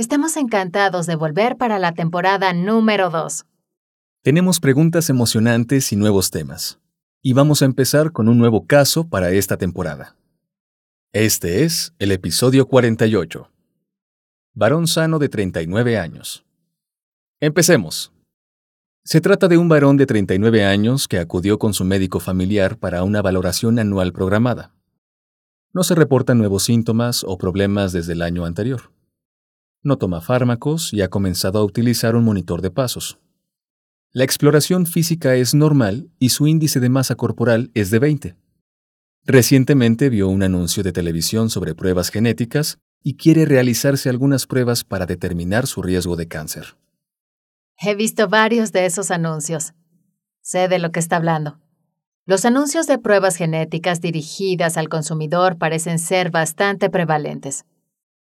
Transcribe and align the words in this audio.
Estamos 0.00 0.38
encantados 0.38 1.04
de 1.04 1.14
volver 1.14 1.58
para 1.58 1.78
la 1.78 1.92
temporada 1.92 2.54
número 2.54 3.10
2. 3.10 3.44
Tenemos 4.22 4.58
preguntas 4.58 5.10
emocionantes 5.10 5.92
y 5.92 5.96
nuevos 5.96 6.30
temas. 6.30 6.78
Y 7.20 7.34
vamos 7.34 7.60
a 7.60 7.66
empezar 7.66 8.10
con 8.10 8.26
un 8.26 8.38
nuevo 8.38 8.64
caso 8.64 9.06
para 9.06 9.30
esta 9.32 9.58
temporada. 9.58 10.16
Este 11.12 11.64
es 11.64 11.92
el 11.98 12.12
episodio 12.12 12.66
48. 12.66 13.50
Varón 14.54 14.86
sano 14.86 15.18
de 15.18 15.28
39 15.28 15.98
años. 15.98 16.46
Empecemos. 17.38 18.10
Se 19.04 19.20
trata 19.20 19.48
de 19.48 19.58
un 19.58 19.68
varón 19.68 19.98
de 19.98 20.06
39 20.06 20.64
años 20.64 21.08
que 21.08 21.18
acudió 21.18 21.58
con 21.58 21.74
su 21.74 21.84
médico 21.84 22.20
familiar 22.20 22.78
para 22.78 23.02
una 23.02 23.20
valoración 23.20 23.78
anual 23.78 24.14
programada. 24.14 24.72
No 25.74 25.84
se 25.84 25.94
reportan 25.94 26.38
nuevos 26.38 26.62
síntomas 26.62 27.22
o 27.22 27.36
problemas 27.36 27.92
desde 27.92 28.14
el 28.14 28.22
año 28.22 28.46
anterior. 28.46 28.90
No 29.82 29.96
toma 29.96 30.20
fármacos 30.20 30.92
y 30.92 31.00
ha 31.00 31.08
comenzado 31.08 31.58
a 31.58 31.64
utilizar 31.64 32.14
un 32.14 32.24
monitor 32.24 32.60
de 32.60 32.70
pasos. 32.70 33.18
La 34.12 34.24
exploración 34.24 34.86
física 34.86 35.36
es 35.36 35.54
normal 35.54 36.10
y 36.18 36.30
su 36.30 36.46
índice 36.46 36.80
de 36.80 36.90
masa 36.90 37.14
corporal 37.14 37.70
es 37.74 37.90
de 37.90 37.98
20. 37.98 38.36
Recientemente 39.24 40.10
vio 40.10 40.28
un 40.28 40.42
anuncio 40.42 40.82
de 40.82 40.92
televisión 40.92 41.48
sobre 41.48 41.74
pruebas 41.74 42.10
genéticas 42.10 42.78
y 43.02 43.16
quiere 43.16 43.44
realizarse 43.46 44.10
algunas 44.10 44.46
pruebas 44.46 44.84
para 44.84 45.06
determinar 45.06 45.66
su 45.66 45.80
riesgo 45.80 46.16
de 46.16 46.28
cáncer. 46.28 46.76
He 47.78 47.94
visto 47.94 48.28
varios 48.28 48.72
de 48.72 48.84
esos 48.84 49.10
anuncios. 49.10 49.72
Sé 50.42 50.68
de 50.68 50.78
lo 50.78 50.92
que 50.92 51.00
está 51.00 51.16
hablando. 51.16 51.58
Los 52.26 52.44
anuncios 52.44 52.86
de 52.86 52.98
pruebas 52.98 53.36
genéticas 53.36 54.02
dirigidas 54.02 54.76
al 54.76 54.90
consumidor 54.90 55.56
parecen 55.56 55.98
ser 55.98 56.30
bastante 56.30 56.90
prevalentes. 56.90 57.64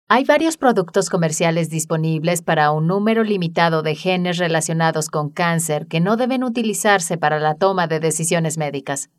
Hay 0.09 0.25
varios 0.25 0.57
productos 0.57 1.09
comerciales 1.09 1.71
disponibles 1.71 2.43
para 2.43 2.71
un 2.73 2.87
número 2.87 3.25
limitado 3.25 3.83
de 3.83 3.95
genes 3.95 4.39
relacionados 4.39 5.09
con 5.09 5.31
cáncer 5.31 5.87
que 5.87 6.01
no 6.01 6.17
deben 6.17 6.45
utilizarse 6.45 7.17
para 7.17 7.39
la 7.39 7.55
toma 7.55 7.87
de 7.87 8.01
decisiones 8.01 8.59
médicas. 8.59 9.11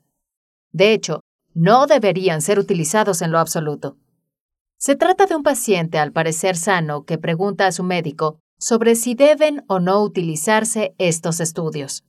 De 0.72 0.94
hecho, 0.94 1.22
no 1.54 1.88
deberían 1.88 2.42
ser 2.42 2.60
utilizados 2.60 3.22
en 3.22 3.32
lo 3.32 3.40
absoluto. 3.40 3.98
Se 4.78 4.96
trata 4.96 5.26
de 5.26 5.36
un 5.36 5.44
paciente 5.44 5.98
al 5.98 6.12
parecer 6.12 6.58
sano 6.58 7.06
que 7.06 7.18
pregunta 7.18 7.68
a 7.68 7.72
su 7.72 7.84
médico 7.84 8.40
sobre 8.60 8.96
si 8.96 9.16
deben 9.16 9.64
o 9.68 9.80
no 9.80 10.02
utilizarse 10.02 10.94
estos 10.98 11.40
estudios. 11.40 12.04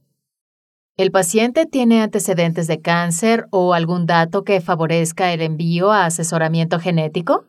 ¿El 0.97 1.11
paciente 1.11 1.67
tiene 1.67 2.03
antecedentes 2.03 2.67
de 2.67 2.81
cáncer 2.81 3.47
o 3.51 3.75
algún 3.75 4.07
dato 4.07 4.45
que 4.45 4.61
favorezca 4.61 5.33
el 5.33 5.41
envío 5.41 5.91
a 5.91 6.07
asesoramiento 6.07 6.79
genético? 6.79 7.45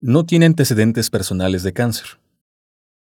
No 0.00 0.26
tiene 0.26 0.46
antecedentes 0.46 1.10
personales 1.10 1.62
de 1.62 1.72
cáncer. 1.72 2.20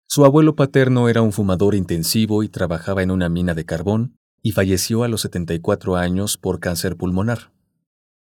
Su 0.07 0.25
abuelo 0.25 0.55
paterno 0.55 1.09
era 1.09 1.23
un 1.23 1.33
fumador 1.33 1.75
intensivo 1.75 2.43
y 2.43 2.49
trabajaba 2.49 3.03
en 3.03 3.11
una 3.11 3.29
mina 3.29 3.55
de 3.55 3.65
carbón 3.65 4.17
y 4.43 4.53
falleció 4.53 5.03
a 5.03 5.09
los 5.09 5.21
74 5.23 5.97
años 5.97 6.37
por 6.37 6.61
cáncer 6.61 6.97
pulmonar 6.97 7.51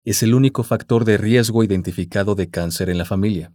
es 0.04 0.22
el 0.22 0.34
único 0.34 0.64
factor 0.64 1.06
de 1.06 1.18
riesgo 1.18 1.64
identificado 1.64 2.36
de 2.36 2.50
cáncer 2.50 2.90
en 2.90 2.98
la 2.98 3.06
familia. 3.06 3.54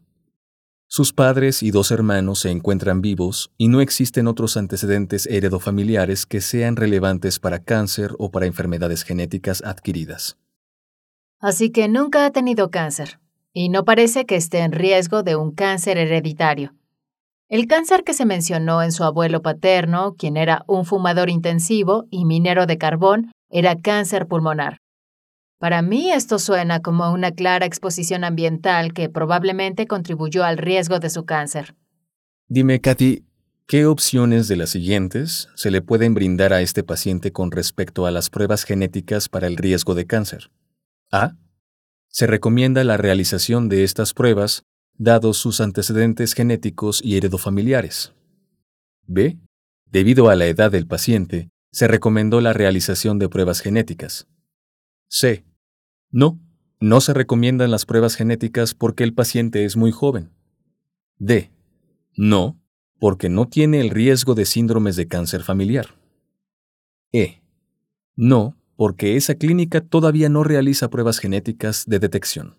Sus 0.86 1.12
padres 1.12 1.62
y 1.62 1.70
dos 1.70 1.90
hermanos 1.90 2.40
se 2.40 2.50
encuentran 2.50 3.02
vivos 3.02 3.52
y 3.58 3.68
no 3.68 3.82
existen 3.82 4.26
otros 4.26 4.56
antecedentes 4.56 5.26
heredofamiliares 5.26 6.24
que 6.24 6.40
sean 6.40 6.76
relevantes 6.76 7.38
para 7.38 7.58
cáncer 7.58 8.14
o 8.18 8.30
para 8.30 8.46
enfermedades 8.46 9.02
genéticas 9.02 9.62
adquiridas. 9.62 10.38
Así 11.40 11.70
que 11.70 11.88
nunca 11.88 12.24
ha 12.24 12.30
tenido 12.30 12.70
cáncer, 12.70 13.20
y 13.60 13.70
no 13.70 13.84
parece 13.84 14.24
que 14.24 14.36
esté 14.36 14.60
en 14.60 14.70
riesgo 14.70 15.24
de 15.24 15.34
un 15.34 15.50
cáncer 15.50 15.98
hereditario. 15.98 16.76
El 17.48 17.66
cáncer 17.66 18.04
que 18.04 18.14
se 18.14 18.24
mencionó 18.24 18.84
en 18.84 18.92
su 18.92 19.02
abuelo 19.02 19.42
paterno, 19.42 20.14
quien 20.16 20.36
era 20.36 20.62
un 20.68 20.84
fumador 20.84 21.28
intensivo 21.28 22.04
y 22.08 22.24
minero 22.24 22.66
de 22.66 22.78
carbón, 22.78 23.32
era 23.50 23.74
cáncer 23.74 24.28
pulmonar. 24.28 24.78
Para 25.58 25.82
mí 25.82 26.12
esto 26.12 26.38
suena 26.38 26.82
como 26.82 27.10
una 27.10 27.32
clara 27.32 27.66
exposición 27.66 28.22
ambiental 28.22 28.92
que 28.92 29.08
probablemente 29.08 29.88
contribuyó 29.88 30.44
al 30.44 30.56
riesgo 30.56 31.00
de 31.00 31.10
su 31.10 31.24
cáncer. 31.24 31.74
Dime, 32.46 32.80
Katy, 32.80 33.24
¿qué 33.66 33.86
opciones 33.86 34.46
de 34.46 34.54
las 34.54 34.70
siguientes 34.70 35.48
se 35.56 35.72
le 35.72 35.82
pueden 35.82 36.14
brindar 36.14 36.52
a 36.52 36.60
este 36.60 36.84
paciente 36.84 37.32
con 37.32 37.50
respecto 37.50 38.06
a 38.06 38.12
las 38.12 38.30
pruebas 38.30 38.62
genéticas 38.62 39.28
para 39.28 39.48
el 39.48 39.56
riesgo 39.56 39.96
de 39.96 40.06
cáncer? 40.06 40.48
A. 41.10 41.32
Se 42.08 42.26
recomienda 42.26 42.84
la 42.84 42.96
realización 42.96 43.68
de 43.68 43.84
estas 43.84 44.14
pruebas 44.14 44.64
dados 44.96 45.38
sus 45.38 45.60
antecedentes 45.60 46.34
genéticos 46.34 47.00
y 47.02 47.16
heredofamiliares. 47.16 48.12
B. 49.06 49.38
Debido 49.86 50.28
a 50.28 50.34
la 50.34 50.46
edad 50.46 50.70
del 50.70 50.86
paciente, 50.86 51.50
se 51.70 51.88
recomendó 51.88 52.40
la 52.40 52.52
realización 52.52 53.18
de 53.18 53.28
pruebas 53.28 53.60
genéticas. 53.60 54.26
C. 55.08 55.44
No, 56.10 56.40
no 56.80 57.00
se 57.00 57.14
recomiendan 57.14 57.70
las 57.70 57.86
pruebas 57.86 58.16
genéticas 58.16 58.74
porque 58.74 59.04
el 59.04 59.14
paciente 59.14 59.64
es 59.64 59.76
muy 59.76 59.92
joven. 59.92 60.30
D. 61.18 61.50
No, 62.16 62.60
porque 62.98 63.28
no 63.28 63.46
tiene 63.46 63.80
el 63.80 63.90
riesgo 63.90 64.34
de 64.34 64.44
síndromes 64.44 64.96
de 64.96 65.08
cáncer 65.08 65.42
familiar. 65.42 65.94
E. 67.12 67.42
No, 68.16 68.56
porque 68.78 69.16
esa 69.16 69.34
clínica 69.34 69.80
todavía 69.80 70.28
no 70.28 70.44
realiza 70.44 70.88
pruebas 70.88 71.18
genéticas 71.18 71.84
de 71.86 71.98
detección. 71.98 72.56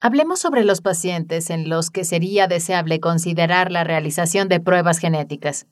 Hablemos 0.00 0.40
sobre 0.40 0.64
los 0.64 0.80
pacientes 0.80 1.50
en 1.50 1.68
los 1.68 1.90
que 1.90 2.04
sería 2.04 2.46
deseable 2.46 3.00
considerar 3.00 3.70
la 3.70 3.84
realización 3.84 4.48
de 4.48 4.60
pruebas 4.60 4.98
genéticas. 4.98 5.66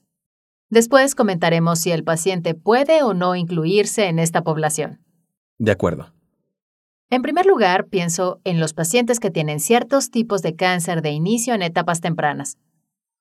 Después 0.68 1.14
comentaremos 1.14 1.78
si 1.78 1.92
el 1.92 2.04
paciente 2.04 2.54
puede 2.54 3.02
o 3.02 3.14
no 3.14 3.34
incluirse 3.34 4.04
en 4.08 4.18
esta 4.18 4.42
población. 4.42 5.00
De 5.56 5.72
acuerdo. 5.72 6.12
En 7.08 7.22
primer 7.22 7.46
lugar, 7.46 7.86
pienso 7.86 8.38
en 8.44 8.60
los 8.60 8.74
pacientes 8.74 9.18
que 9.18 9.30
tienen 9.30 9.60
ciertos 9.60 10.10
tipos 10.10 10.42
de 10.42 10.56
cáncer 10.56 11.00
de 11.00 11.10
inicio 11.10 11.54
en 11.54 11.62
etapas 11.62 12.02
tempranas. 12.02 12.58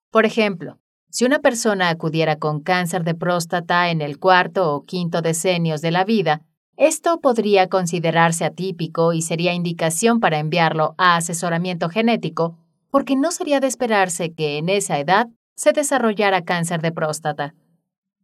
Por 0.10 0.26
ejemplo, 0.26 0.78
si 1.12 1.26
una 1.26 1.40
persona 1.40 1.90
acudiera 1.90 2.38
con 2.38 2.62
cáncer 2.62 3.04
de 3.04 3.14
próstata 3.14 3.90
en 3.90 4.02
el 4.02 4.18
cuarto 4.18 4.74
o 4.74 4.86
quinto 4.86 5.22
decenios 5.22 5.82
de 5.82 5.92
la 5.92 6.06
vida, 6.06 6.42
esto 6.78 7.20
podría 7.20 7.68
considerarse 7.68 8.46
atípico 8.46 9.12
y 9.12 9.22
sería 9.22 9.54
indicación 9.54 10.22
para 10.22 10.40
enviarlo 10.40 10.96
a 10.98 11.18
asesoramiento 11.18 11.90
genético, 11.90 12.58
porque 12.90 13.18
no 13.18 13.32
sería 13.32 13.60
de 13.60 13.68
esperarse 13.68 14.34
que 14.34 14.58
en 14.58 14.70
esa 14.70 15.00
edad 15.00 15.28
se 15.56 15.74
desarrollara 15.74 16.44
cáncer 16.44 16.82
de 16.82 16.94
próstata. 16.94 17.54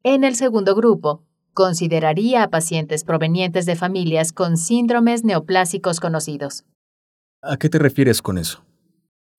En 0.04 0.24
el 0.24 0.36
segundo 0.36 0.74
grupo, 0.74 1.24
consideraría 1.54 2.44
a 2.44 2.50
pacientes 2.50 3.04
provenientes 3.04 3.66
de 3.66 3.76
familias 3.76 4.32
con 4.32 4.56
síndromes 4.56 5.26
neoplásicos 5.26 6.00
conocidos. 6.00 6.64
¿A 7.42 7.58
qué 7.58 7.68
te 7.68 7.80
refieres 7.80 8.22
con 8.22 8.38
eso? 8.38 8.67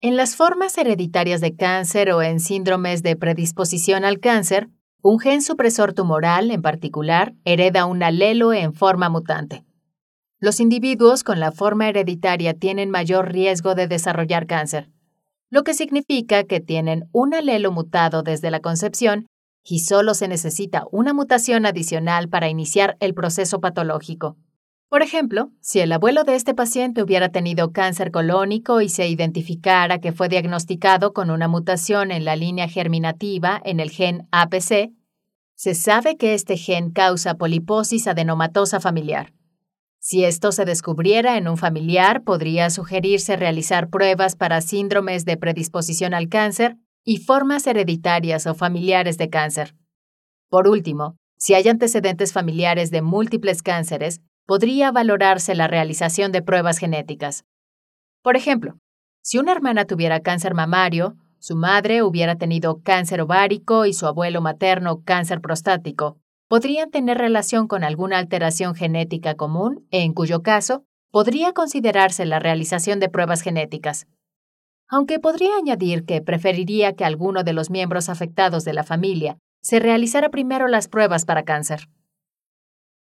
En 0.01 0.17
las 0.17 0.37
formas 0.37 0.79
hereditarias 0.79 1.41
de 1.41 1.57
cáncer 1.57 2.13
o 2.13 2.23
en 2.23 2.39
síndromes 2.39 3.03
de 3.03 3.17
predisposición 3.17 4.05
al 4.05 4.21
cáncer, 4.21 4.69
un 5.03 5.19
gen 5.19 5.43
supresor 5.43 5.93
tumoral, 5.93 6.53
en 6.53 6.63
particular, 6.63 7.35
hereda 7.45 7.85
un 7.85 8.05
alelo 8.05 8.53
en 8.53 8.75
forma 8.75 9.09
mutante. 9.09 9.65
Los 10.39 10.61
individuos 10.61 11.25
con 11.25 11.41
la 11.41 11.51
forma 11.51 11.89
hereditaria 11.89 12.55
tienen 12.55 12.91
mayor 12.91 13.33
riesgo 13.33 13.75
de 13.75 13.89
desarrollar 13.89 14.47
cáncer, 14.47 14.89
lo 15.51 15.65
que 15.65 15.75
significa 15.75 16.45
que 16.45 16.61
tienen 16.61 17.09
un 17.11 17.35
alelo 17.35 17.73
mutado 17.73 18.23
desde 18.23 18.53
la 18.53 18.61
concepción 18.61 19.27
y 19.65 19.81
solo 19.81 20.15
se 20.15 20.29
necesita 20.29 20.85
una 20.93 21.13
mutación 21.13 21.67
adicional 21.67 22.29
para 22.29 22.49
iniciar 22.49 22.97
el 23.01 23.15
proceso 23.15 23.59
patológico. 23.59 24.37
Por 24.89 25.03
ejemplo, 25.03 25.51
si 25.61 25.81
el 25.81 25.93
abuelo 25.93 26.25
de 26.25 26.35
este 26.35 26.55
paciente 26.55 27.03
hubiera 27.03 27.29
tenido 27.29 27.73
cáncer 27.73 28.11
colónico 28.11 28.81
y 28.81 28.89
se 28.89 29.07
identificara 29.07 30.01
que 30.01 30.13
fue 30.13 30.31
diagnosticado 30.31 31.13
con 31.13 31.31
una 31.31 31.47
mutación 31.47 32.11
en 32.11 32.25
la 32.25 32.37
línea 32.37 32.69
germinativa 32.69 33.61
en 33.65 33.81
el 33.81 33.91
gen 33.91 34.27
APC, 34.33 34.91
se 35.55 35.75
sabe 35.75 36.17
que 36.17 36.33
este 36.33 36.57
gen 36.57 36.91
causa 36.91 37.35
poliposis 37.35 38.07
adenomatosa 38.07 38.81
familiar. 38.81 39.35
Si 39.99 40.25
esto 40.25 40.53
se 40.53 40.65
descubriera 40.65 41.37
en 41.37 41.49
un 41.49 41.59
familiar, 41.59 42.23
podría 42.23 42.71
sugerirse 42.71 43.37
realizar 43.37 43.91
pruebas 43.91 44.37
para 44.37 44.63
síndromes 44.63 45.27
de 45.27 45.37
predisposición 45.37 46.15
al 46.15 46.29
cáncer 46.31 46.77
y 47.05 47.19
formas 47.19 47.67
hereditarias 47.67 48.47
o 48.47 48.55
familiares 48.55 49.19
de 49.19 49.29
cáncer. 49.29 49.75
Por 50.49 50.67
último, 50.67 51.17
si 51.37 51.55
hay 51.55 51.69
antecedentes 51.69 52.33
familiares 52.33 52.91
de 52.91 53.03
múltiples 53.03 53.63
cánceres, 53.63 54.21
podría 54.49 54.91
valorarse 54.93 55.55
la 55.55 55.67
realización 55.69 56.33
de 56.33 56.41
pruebas 56.41 56.79
genéticas. 56.79 57.45
Por 58.23 58.35
ejemplo, 58.35 58.79
si 59.21 59.37
una 59.37 59.53
hermana 59.53 59.85
tuviera 59.85 60.21
cáncer 60.21 60.55
mamario, 60.55 61.17
su 61.39 61.55
madre 61.55 62.03
hubiera 62.03 62.37
tenido 62.37 62.81
cáncer 62.83 63.21
ovárico 63.21 63.85
y 63.85 63.93
su 63.93 64.07
abuelo 64.07 64.41
materno 64.41 65.03
cáncer 65.05 65.43
prostático, 65.43 66.17
podrían 66.49 66.91
tener 66.91 67.19
relación 67.19 67.69
con 67.69 67.85
alguna 67.85 68.17
alteración 68.17 68.75
genética 68.75 69.35
común, 69.35 69.87
en 69.91 70.15
cuyo 70.15 70.43
caso 70.43 70.83
podría 71.11 71.53
considerarse 71.53 72.25
la 72.25 72.39
realización 72.39 73.01
de 73.01 73.11
pruebas 73.11 73.43
genéticas. 73.43 74.07
Aunque 74.89 75.19
podría 75.21 75.57
añadir 75.59 76.07
que 76.07 76.23
preferiría 76.23 76.95
que 76.95 77.05
alguno 77.05 77.45
de 77.45 77.53
los 77.53 77.69
miembros 77.69 78.09
afectados 78.09 78.65
de 78.65 78.73
la 78.73 78.83
familia 78.83 79.37
se 79.63 79.79
realizara 79.79 80.31
primero 80.31 80.69
las 80.69 80.89
pruebas 80.89 81.27
para 81.27 81.43
cáncer. 81.43 81.91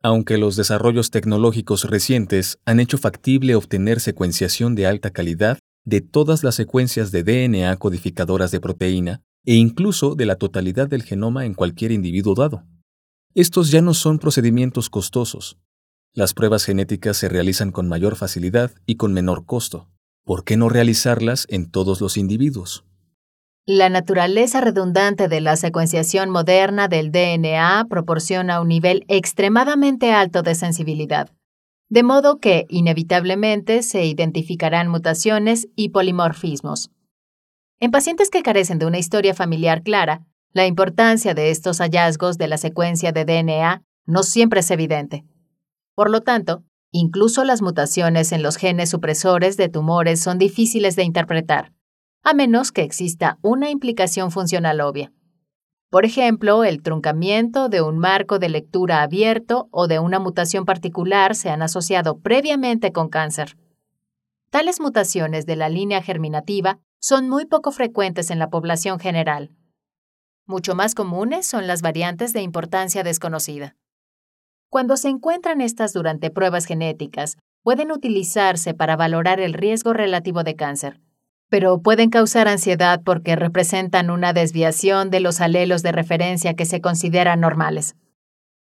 Aunque 0.06 0.38
los 0.38 0.56
desarrollos 0.56 1.10
tecnológicos 1.10 1.86
recientes 1.86 2.60
han 2.64 2.80
hecho 2.80 3.00
factible 3.00 3.56
obtener 3.56 4.00
secuenciación 4.00 4.76
de 4.76 4.86
alta 4.86 5.10
calidad 5.10 5.58
de 5.84 6.02
todas 6.02 6.44
las 6.44 6.54
secuencias 6.54 7.12
de 7.12 7.24
DNA 7.24 7.76
codificadoras 7.78 8.52
de 8.52 8.60
proteína 8.60 9.24
e 9.46 9.56
incluso 9.56 10.14
de 10.14 10.28
la 10.28 10.36
totalidad 10.36 10.88
del 10.88 11.02
genoma 11.02 11.46
en 11.46 11.56
cualquier 11.56 11.92
individuo 11.92 12.36
dado. 12.36 12.68
Estos 13.34 13.72
ya 13.72 13.82
no 13.82 13.96
son 13.96 14.20
procedimientos 14.20 14.92
costosos. 14.92 15.58
Las 16.14 16.36
pruebas 16.36 16.66
genéticas 16.66 17.18
se 17.18 17.28
realizan 17.28 17.72
con 17.72 17.90
mayor 17.90 18.16
facilidad 18.16 18.76
y 18.86 18.98
con 18.98 19.12
menor 19.12 19.48
costo. 19.48 19.90
¿Por 20.24 20.44
qué 20.44 20.56
no 20.56 20.70
realizarlas 20.70 21.48
en 21.50 21.72
todos 21.72 22.00
los 22.00 22.16
individuos? 22.18 22.86
La 23.68 23.90
naturaleza 23.90 24.62
redundante 24.62 25.28
de 25.28 25.42
la 25.42 25.56
secuenciación 25.56 26.30
moderna 26.30 26.88
del 26.88 27.12
DNA 27.12 27.88
proporciona 27.90 28.62
un 28.62 28.68
nivel 28.68 29.06
extremadamente 29.08 30.12
alto 30.12 30.44
de 30.44 30.54
sensibilidad, 30.54 31.32
de 31.90 32.04
modo 32.04 32.38
que 32.38 32.68
inevitablemente 32.70 33.82
se 33.82 34.06
identificarán 34.06 34.88
mutaciones 34.88 35.68
y 35.76 35.90
polimorfismos. 35.90 36.92
En 37.80 37.90
pacientes 37.90 38.30
que 38.30 38.44
carecen 38.44 38.78
de 38.78 38.86
una 38.86 39.00
historia 39.00 39.34
familiar 39.34 39.82
clara, 39.82 40.28
la 40.54 40.68
importancia 40.68 41.34
de 41.34 41.50
estos 41.50 41.80
hallazgos 41.80 42.38
de 42.38 42.48
la 42.48 42.60
secuencia 42.60 43.14
de 43.14 43.26
DNA 43.26 43.82
no 44.06 44.22
siempre 44.22 44.60
es 44.60 44.70
evidente. 44.70 45.26
Por 45.96 46.12
lo 46.12 46.22
tanto, 46.22 46.64
incluso 46.92 47.44
las 47.44 47.64
mutaciones 47.64 48.32
en 48.32 48.44
los 48.44 48.58
genes 48.58 48.92
supresores 48.92 49.58
de 49.58 49.70
tumores 49.70 50.22
son 50.22 50.38
difíciles 50.38 50.96
de 50.96 51.02
interpretar 51.02 51.75
a 52.26 52.34
menos 52.34 52.72
que 52.72 52.82
exista 52.82 53.38
una 53.44 53.70
implicación 53.70 54.32
funcional 54.32 54.82
obvia. 54.82 55.14
Por 55.92 56.06
ejemplo, 56.06 56.64
el 56.64 56.82
truncamiento 56.82 57.70
de 57.70 57.84
un 57.84 58.00
marco 58.00 58.40
de 58.40 58.50
lectura 58.50 59.04
abierto 59.04 59.70
o 59.72 59.88
de 59.88 60.00
una 60.00 60.18
mutación 60.18 60.66
particular 60.66 61.36
se 61.36 61.52
han 61.52 61.62
asociado 61.62 62.18
previamente 62.18 62.92
con 62.92 63.10
cáncer. 63.10 63.58
Tales 64.50 64.82
mutaciones 64.82 65.46
de 65.46 65.56
la 65.56 65.70
línea 65.70 66.02
germinativa 66.02 66.80
son 67.00 67.30
muy 67.30 67.46
poco 67.46 67.72
frecuentes 67.72 68.32
en 68.32 68.40
la 68.40 68.50
población 68.50 69.00
general. 69.00 69.52
Mucho 70.48 70.74
más 70.74 70.96
comunes 70.96 71.46
son 71.46 71.68
las 71.68 71.84
variantes 71.84 72.34
de 72.34 72.42
importancia 72.42 73.04
desconocida. 73.04 73.76
Cuando 74.70 74.98
se 74.98 75.10
encuentran 75.10 75.62
estas 75.62 75.94
durante 75.94 76.32
pruebas 76.32 76.66
genéticas, 76.66 77.38
pueden 77.62 77.92
utilizarse 77.92 78.74
para 78.74 78.96
valorar 78.96 79.40
el 79.40 79.54
riesgo 79.54 79.94
relativo 79.94 80.44
de 80.44 80.56
cáncer, 80.56 81.05
pero 81.50 81.82
pueden 81.82 82.10
causar 82.10 82.48
ansiedad 82.48 83.02
porque 83.04 83.36
representan 83.36 84.10
una 84.10 84.34
desviación 84.34 85.10
de 85.10 85.20
los 85.20 85.42
alelos 85.42 85.84
de 85.84 85.92
referencia 85.92 86.56
que 86.56 86.66
se 86.66 86.82
consideran 86.82 87.40
normales. 87.40 87.96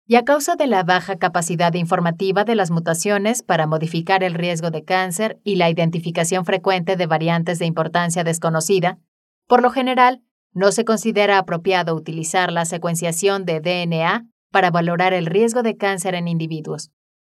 Y 0.05 0.15
a 0.15 0.23
causa 0.23 0.55
de 0.55 0.67
la 0.67 0.83
baja 0.83 1.17
capacidad 1.17 1.73
informativa 1.75 2.43
de 2.43 2.55
las 2.55 2.71
mutaciones 2.71 3.41
para 3.41 3.67
modificar 3.67 4.23
el 4.23 4.33
riesgo 4.33 4.69
de 4.69 4.83
cáncer 4.83 5.39
y 5.45 5.55
la 5.55 5.69
identificación 5.69 6.43
frecuente 6.43 6.97
de 6.97 7.05
variantes 7.07 7.57
de 7.59 7.65
importancia 7.65 8.25
desconocida, 8.25 8.99
por 9.47 9.61
lo 9.61 9.69
general, 9.69 10.21
no 10.53 10.71
se 10.71 10.85
considera 10.85 11.37
apropiado 11.37 11.95
utilizar 11.95 12.51
la 12.51 12.65
secuenciación 12.65 13.45
de 13.45 13.59
DNA 13.59 14.27
para 14.51 14.71
valorar 14.71 15.13
el 15.13 15.25
riesgo 15.25 15.63
de 15.63 15.77
cáncer 15.77 16.15
en 16.15 16.27
individuos, 16.27 16.91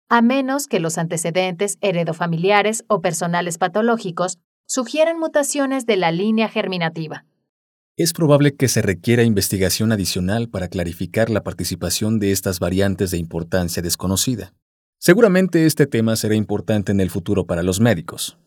a 0.09 0.21
menos 0.21 0.67
que 0.67 0.79
los 0.79 0.97
antecedentes 0.97 1.77
heredofamiliares 1.81 2.83
o 2.87 3.01
personales 3.01 3.57
patológicos 3.57 4.39
sugieren 4.71 5.19
mutaciones 5.19 5.85
de 5.85 5.97
la 5.97 6.13
línea 6.13 6.47
germinativa. 6.47 7.25
Es 7.97 8.13
probable 8.13 8.55
que 8.55 8.69
se 8.69 8.81
requiera 8.81 9.23
investigación 9.23 9.91
adicional 9.91 10.47
para 10.47 10.69
clarificar 10.69 11.29
la 11.29 11.43
participación 11.43 12.19
de 12.19 12.31
estas 12.31 12.61
variantes 12.61 13.11
de 13.11 13.17
importancia 13.17 13.83
desconocida. 13.83 14.53
Seguramente 14.97 15.65
este 15.65 15.87
tema 15.87 16.15
será 16.15 16.35
importante 16.35 16.93
en 16.93 17.01
el 17.01 17.09
futuro 17.09 17.45
para 17.45 17.63
los 17.63 17.81
médicos. 17.81 18.37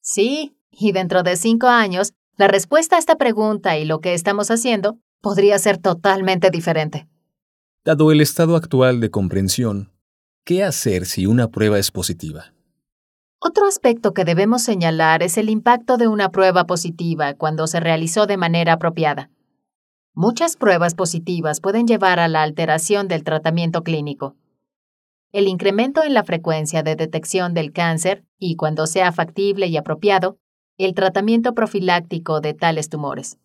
Sí, 0.00 0.56
y 0.70 0.92
dentro 0.92 1.24
de 1.24 1.34
cinco 1.34 1.66
años, 1.66 2.12
la 2.36 2.46
respuesta 2.46 2.94
a 2.94 3.00
esta 3.00 3.16
pregunta 3.16 3.76
y 3.76 3.84
lo 3.84 3.98
que 3.98 4.14
estamos 4.14 4.52
haciendo 4.52 5.00
podría 5.20 5.58
ser 5.58 5.78
totalmente 5.78 6.50
diferente. 6.50 7.08
Dado 7.84 8.12
el 8.12 8.20
estado 8.20 8.54
actual 8.54 9.00
de 9.00 9.10
comprensión, 9.10 9.90
¿qué 10.44 10.62
hacer 10.62 11.04
si 11.04 11.26
una 11.26 11.48
prueba 11.48 11.80
es 11.80 11.90
positiva? 11.90 12.53
Otro 13.46 13.66
aspecto 13.66 14.14
que 14.14 14.24
debemos 14.24 14.62
señalar 14.62 15.22
es 15.22 15.36
el 15.36 15.50
impacto 15.50 15.98
de 15.98 16.08
una 16.08 16.30
prueba 16.30 16.64
positiva 16.64 17.34
cuando 17.34 17.66
se 17.66 17.78
realizó 17.78 18.26
de 18.26 18.38
manera 18.38 18.72
apropiada. 18.72 19.28
Muchas 20.14 20.56
pruebas 20.56 20.94
positivas 20.94 21.60
pueden 21.60 21.86
llevar 21.86 22.20
a 22.20 22.28
la 22.28 22.42
alteración 22.42 23.06
del 23.06 23.22
tratamiento 23.22 23.82
clínico. 23.82 24.34
El 25.30 25.46
incremento 25.46 26.02
en 26.02 26.14
la 26.14 26.24
frecuencia 26.24 26.82
de 26.82 26.96
detección 26.96 27.52
del 27.52 27.70
cáncer 27.70 28.24
y, 28.38 28.56
cuando 28.56 28.86
sea 28.86 29.12
factible 29.12 29.66
y 29.66 29.76
apropiado, 29.76 30.38
el 30.78 30.94
tratamiento 30.94 31.52
profiláctico 31.52 32.40
de 32.40 32.54
tales 32.54 32.88
tumores. 32.88 33.36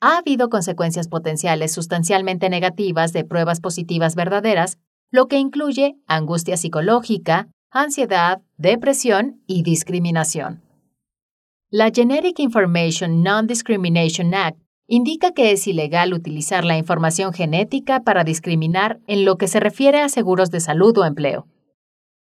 Ha 0.00 0.16
habido 0.16 0.48
consecuencias 0.48 1.08
potenciales 1.08 1.74
sustancialmente 1.74 2.48
negativas 2.48 3.12
de 3.12 3.26
pruebas 3.26 3.60
positivas 3.60 4.14
verdaderas, 4.14 4.78
lo 5.10 5.28
que 5.28 5.36
incluye 5.36 5.98
angustia 6.06 6.56
psicológica, 6.56 7.50
ansiedad, 7.74 8.40
depresión 8.56 9.42
y 9.48 9.64
discriminación. 9.64 10.62
La 11.70 11.90
Genetic 11.92 12.38
Information 12.38 13.24
Non-Discrimination 13.24 14.32
Act 14.32 14.60
indica 14.86 15.32
que 15.32 15.50
es 15.50 15.66
ilegal 15.66 16.14
utilizar 16.14 16.64
la 16.64 16.78
información 16.78 17.32
genética 17.32 18.00
para 18.04 18.22
discriminar 18.22 19.00
en 19.08 19.24
lo 19.24 19.38
que 19.38 19.48
se 19.48 19.58
refiere 19.58 20.00
a 20.00 20.08
seguros 20.08 20.52
de 20.52 20.60
salud 20.60 20.96
o 20.98 21.04
empleo. 21.04 21.48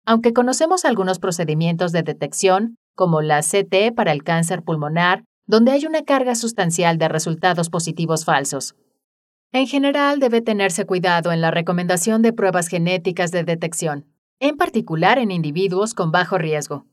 Aunque 0.06 0.32
conocemos 0.32 0.84
algunos 0.84 1.18
procedimientos 1.18 1.90
de 1.90 2.04
detección, 2.04 2.76
como 2.94 3.20
la 3.20 3.40
CT 3.40 3.92
para 3.96 4.12
el 4.12 4.22
cáncer 4.22 4.62
pulmonar, 4.62 5.24
donde 5.46 5.72
hay 5.72 5.84
una 5.84 6.04
carga 6.04 6.36
sustancial 6.36 6.96
de 6.96 7.08
resultados 7.08 7.70
positivos 7.70 8.24
falsos. 8.24 8.76
En 9.50 9.66
general, 9.66 10.20
debe 10.20 10.42
tenerse 10.42 10.84
cuidado 10.84 11.32
en 11.32 11.40
la 11.40 11.50
recomendación 11.50 12.22
de 12.22 12.32
pruebas 12.32 12.68
genéticas 12.68 13.32
de 13.32 13.42
detección 13.42 14.13
en 14.40 14.56
particular 14.56 15.18
en 15.18 15.30
individuos 15.30 15.94
con 15.94 16.10
bajo 16.10 16.38
riesgo. 16.38 16.86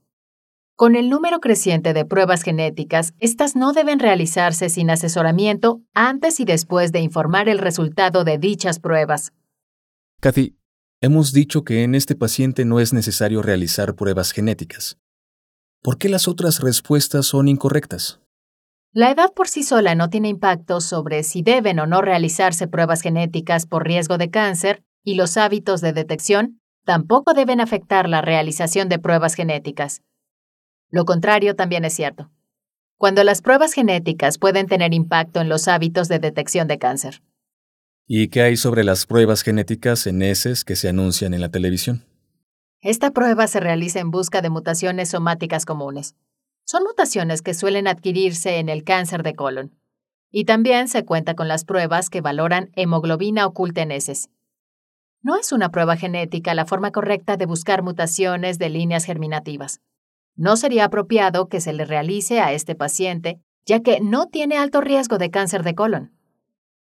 Con 0.76 0.96
el 0.96 1.10
número 1.10 1.40
creciente 1.40 1.94
de 1.94 2.06
pruebas 2.06 2.42
genéticas, 2.42 3.14
estas 3.20 3.56
no 3.56 3.72
deben 3.72 4.00
realizarse 4.00 4.68
sin 4.70 4.90
asesoramiento 4.90 5.82
antes 5.94 6.40
y 6.40 6.46
después 6.46 6.92
de 6.92 7.02
informar 7.02 7.50
el 7.50 7.60
resultado 7.60 8.24
de 8.24 8.38
dichas 8.38 8.80
pruebas. 8.80 9.32
Kathy, 10.22 10.58
hemos 11.02 11.34
dicho 11.34 11.64
que 11.64 11.84
en 11.84 11.94
este 11.94 12.16
paciente 12.16 12.66
no 12.66 12.80
es 12.80 12.94
necesario 12.94 13.42
realizar 13.42 13.96
pruebas 13.96 14.32
genéticas. 14.32 14.98
¿Por 15.84 15.98
qué 15.98 16.10
las 16.10 16.28
otras 16.28 16.62
respuestas 16.62 17.26
son 17.26 17.48
incorrectas? 17.48 18.20
La 18.94 19.10
edad 19.10 19.34
por 19.34 19.48
sí 19.48 19.64
sola 19.64 19.96
no 19.96 20.10
tiene 20.10 20.30
impacto 20.30 20.82
sobre 20.82 21.24
si 21.24 21.42
deben 21.44 21.80
o 21.80 21.88
no 21.88 22.02
realizarse 22.02 22.68
pruebas 22.68 23.02
genéticas 23.02 23.66
por 23.66 23.86
riesgo 23.86 24.18
de 24.18 24.30
cáncer 24.30 24.84
y 25.04 25.16
los 25.16 25.38
hábitos 25.38 25.82
de 25.82 25.94
detección 25.94 26.61
tampoco 26.86 27.34
deben 27.34 27.62
afectar 27.62 28.10
la 28.10 28.22
realización 28.22 28.90
de 28.90 29.00
pruebas 29.00 29.36
genéticas. 29.36 30.02
Lo 30.90 31.06
contrario 31.06 31.56
también 31.56 31.86
es 31.86 31.94
cierto. 31.94 32.30
Cuando 32.98 33.24
las 33.24 33.42
pruebas 33.42 33.74
genéticas 33.74 34.38
pueden 34.38 34.68
tener 34.68 34.94
impacto 34.94 35.42
en 35.42 35.50
los 35.50 35.68
hábitos 35.68 36.08
de 36.08 36.20
detección 36.20 36.68
de 36.68 36.78
cáncer. 36.78 37.22
¿Y 38.08 38.28
qué 38.28 38.42
hay 38.42 38.58
sobre 38.58 38.84
las 38.84 39.06
pruebas 39.06 39.42
genéticas 39.42 40.06
en 40.06 40.22
heces 40.22 40.66
que 40.66 40.76
se 40.76 40.90
anuncian 40.90 41.34
en 41.34 41.42
la 41.42 41.50
televisión? 41.50 42.06
Esta 42.82 43.12
prueba 43.12 43.48
se 43.48 43.60
realiza 43.60 44.00
en 44.00 44.12
busca 44.12 44.42
de 44.42 44.50
mutaciones 44.50 45.10
somáticas 45.10 45.66
comunes. 45.66 46.16
Son 46.66 46.84
mutaciones 46.84 47.42
que 47.42 47.54
suelen 47.54 47.88
adquirirse 47.88 48.58
en 48.58 48.70
el 48.70 48.84
cáncer 48.84 49.24
de 49.24 49.34
colon. 49.34 49.78
Y 50.32 50.46
también 50.46 50.88
se 50.88 51.06
cuenta 51.06 51.36
con 51.36 51.48
las 51.48 51.64
pruebas 51.64 52.10
que 52.10 52.22
valoran 52.22 52.72
hemoglobina 52.76 53.46
oculta 53.46 53.82
en 53.82 53.92
heces. 53.92 54.30
No 55.24 55.38
es 55.38 55.52
una 55.52 55.70
prueba 55.70 55.98
genética 55.98 56.54
la 56.54 56.66
forma 56.66 56.92
correcta 56.92 57.38
de 57.38 57.46
buscar 57.46 57.84
mutaciones 57.84 58.58
de 58.58 58.70
líneas 58.70 59.06
germinativas. 59.06 59.82
No 60.36 60.58
sería 60.58 60.86
apropiado 60.86 61.48
que 61.48 61.62
se 61.62 61.74
le 61.74 61.86
realice 61.86 62.40
a 62.40 62.54
este 62.54 62.76
paciente 62.76 63.40
ya 63.66 63.82
que 63.82 64.00
no 64.02 64.28
tiene 64.28 64.58
alto 64.58 64.82
riesgo 64.82 65.18
de 65.18 65.30
cáncer 65.30 65.64
de 65.64 65.76
colon. 65.76 66.12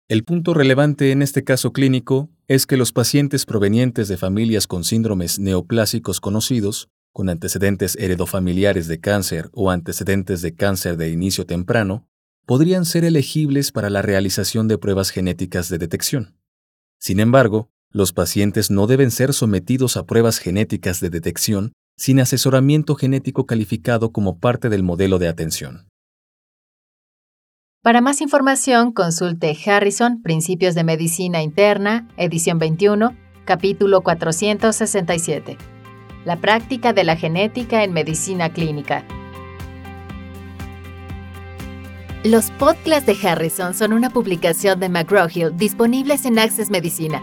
El 0.09 0.25
punto 0.25 0.55
relevante 0.55 1.13
en 1.13 1.23
este 1.23 1.45
caso 1.45 1.73
clínico 1.73 2.31
es 2.47 2.67
que 2.67 2.77
los 2.77 2.93
pacientes 2.93 3.45
provenientes 3.45 4.09
de 4.09 4.17
familias 4.17 4.67
con 4.67 4.85
síndromes 4.85 5.39
neoplásicos 5.39 6.21
conocidos, 6.21 6.89
con 7.13 7.29
antecedentes 7.29 7.97
heredofamiliares 7.97 8.89
de 8.89 9.01
cáncer 9.01 9.51
o 9.53 9.71
antecedentes 9.71 10.41
de 10.41 10.55
cáncer 10.55 10.97
de 10.97 11.11
inicio 11.11 11.45
temprano, 11.45 12.07
podrían 12.47 12.87
ser 12.87 13.05
elegibles 13.05 13.71
para 13.71 13.91
la 13.91 14.01
realización 14.01 14.69
de 14.69 14.79
pruebas 14.79 15.11
genéticas 15.11 15.69
de 15.69 15.77
detección. 15.77 16.39
Sin 16.99 17.21
embargo, 17.21 17.71
los 17.93 18.13
pacientes 18.13 18.71
no 18.71 18.87
deben 18.87 19.11
ser 19.11 19.33
sometidos 19.33 19.97
a 19.97 20.05
pruebas 20.05 20.39
genéticas 20.39 21.01
de 21.01 21.11
detección 21.11 21.73
sin 21.97 22.21
asesoramiento 22.21 22.95
genético 22.95 23.47
calificado 23.47 24.13
como 24.13 24.39
parte 24.39 24.69
del 24.69 24.83
modelo 24.83 25.19
de 25.19 25.29
atención. 25.29 25.89
Para 27.83 28.01
más 28.01 28.21
información, 28.21 28.93
consulte 28.93 29.57
Harrison, 29.67 30.21
Principios 30.23 30.75
de 30.75 30.85
Medicina 30.85 31.43
Interna, 31.43 32.09
edición 32.17 32.59
21, 32.59 33.17
capítulo 33.45 34.03
467. 34.03 35.57
La 36.25 36.41
práctica 36.41 36.93
de 36.93 37.05
la 37.05 37.17
genética 37.17 37.85
en 37.85 37.93
medicina 37.93 38.53
clínica. 38.53 39.05
Los 42.25 42.51
podcasts 42.51 43.07
de 43.07 43.17
Harrison 43.27 43.75
son 43.75 43.93
una 43.93 44.11
publicación 44.11 44.79
de 44.81 44.91
McGraw-Hill 44.91 45.57
disponibles 45.57 46.27
en 46.27 46.39
Access 46.39 46.69
Medicina, 46.69 47.23